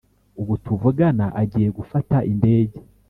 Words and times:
Ubu 0.41 0.53
tuvugana 0.65 1.25
agiye 1.41 1.69
gufata 1.77 2.15
indege 2.31 2.77